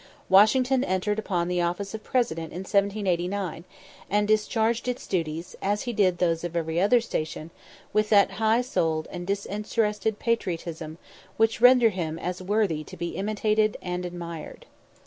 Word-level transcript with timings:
Washington 0.29 0.83
entered 0.83 1.19
upon 1.19 1.47
the 1.47 1.61
office 1.61 1.93
of 1.93 2.03
President 2.03 2.51
in 2.51 2.61
1789, 2.61 3.65
and 4.09 4.27
discharged 4.27 4.87
its 4.87 5.05
duties, 5.05 5.55
as 5.61 5.83
he 5.83 5.93
did 5.93 6.17
those 6.17 6.43
of 6.43 6.55
every 6.55 6.81
other 6.81 6.99
station, 6.99 7.51
with 7.93 8.09
that 8.09 8.31
high 8.41 8.61
souled 8.61 9.07
and 9.11 9.27
disinterested 9.27 10.17
patriotism 10.17 10.97
which 11.37 11.61
render 11.61 11.89
him 11.89 12.17
as 12.17 12.41
worthy 12.41 12.83
to 12.83 12.97
be 12.97 13.09
imitated 13.09 13.77
as 13.83 14.03
admired. 14.03 14.65